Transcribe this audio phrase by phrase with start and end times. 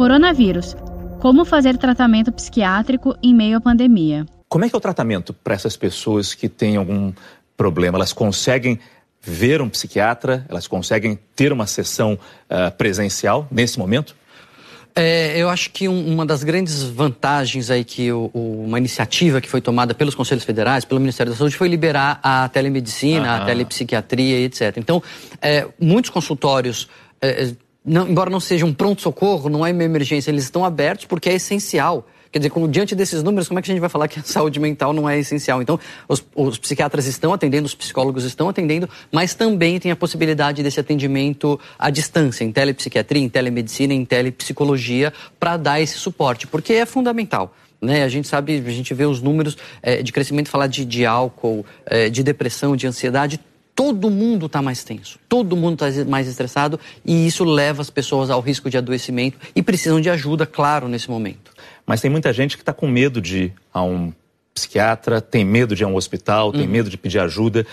[0.00, 0.74] Coronavírus.
[1.20, 4.24] Como fazer tratamento psiquiátrico em meio à pandemia?
[4.48, 7.12] Como é que é o tratamento para essas pessoas que têm algum
[7.54, 7.98] problema?
[7.98, 8.78] Elas conseguem
[9.20, 10.46] ver um psiquiatra?
[10.48, 14.16] Elas conseguem ter uma sessão uh, presencial nesse momento?
[14.94, 19.38] É, eu acho que um, uma das grandes vantagens aí que o, o, uma iniciativa
[19.38, 23.44] que foi tomada pelos Conselhos Federais, pelo Ministério da Saúde, foi liberar a telemedicina, a
[23.44, 24.78] telepsiquiatria, etc.
[24.78, 25.02] Então,
[25.42, 26.88] é, muitos consultórios,
[27.20, 27.52] é,
[27.90, 31.34] não, embora não seja um pronto-socorro, não é uma emergência, eles estão abertos porque é
[31.34, 34.20] essencial Quer dizer, como, diante desses números, como é que a gente vai falar que
[34.20, 35.60] a saúde mental não é essencial?
[35.60, 40.62] Então, os, os, psiquiatras estão atendendo, os psicólogos estão atendendo, mas também tem a possibilidade
[40.62, 46.74] desse atendimento à distância, em telepsiquiatria, em telemedicina, em telepsicologia, para dar esse suporte, porque
[46.74, 47.52] é fundamental.
[47.82, 48.04] Né?
[48.04, 51.66] A gente sabe, a gente vê os números é, de crescimento, falar de, de álcool,
[51.84, 53.40] é, de depressão, de ansiedade,
[53.74, 58.30] todo mundo está mais tenso, todo mundo está mais estressado e isso leva as pessoas
[58.30, 61.52] ao risco de adoecimento e precisam de ajuda, claro, nesse momento.
[61.86, 64.12] Mas tem muita gente que está com medo de ir a um
[64.54, 66.68] psiquiatra, tem medo de ir a um hospital, tem uhum.
[66.68, 67.66] medo de pedir ajuda.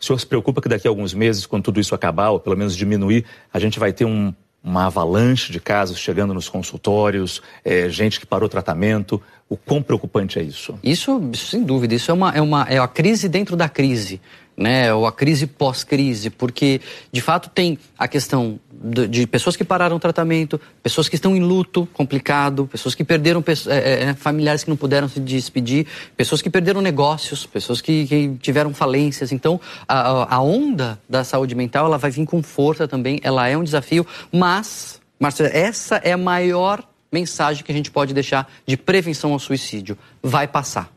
[0.00, 2.56] O senhor se preocupa que daqui a alguns meses, quando tudo isso acabar, ou pelo
[2.56, 7.88] menos diminuir, a gente vai ter um, uma avalanche de casos chegando nos consultórios, é,
[7.88, 9.22] gente que parou tratamento.
[9.48, 10.78] O quão preocupante é isso?
[10.82, 14.20] Isso, sem dúvida, isso é uma, é uma é a crise dentro da crise
[14.56, 19.64] né, ou a crise pós-crise, porque de fato tem a questão de, de, pessoas que
[19.64, 24.64] pararam o tratamento, pessoas que estão em luto complicado, pessoas que perderam é, é, familiares
[24.64, 25.86] que não puderam se despedir,
[26.16, 29.32] pessoas que perderam negócios, pessoas que, que tiveram falências.
[29.32, 33.56] Então, a, a onda da saúde mental ela vai vir com força também, ela é
[33.56, 38.76] um desafio, mas, Marcelo, essa é a maior mensagem que a gente pode deixar de
[38.76, 39.98] prevenção ao suicídio.
[40.22, 40.90] Vai passar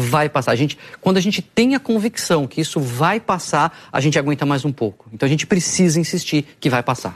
[0.00, 0.52] vai passar.
[0.52, 4.44] A gente, quando a gente tem a convicção que isso vai passar, a gente aguenta
[4.46, 5.08] mais um pouco.
[5.12, 7.14] Então a gente precisa insistir que vai passar.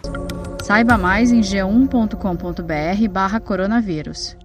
[0.62, 4.36] Saiba mais em g1.com.br barra coronavírus.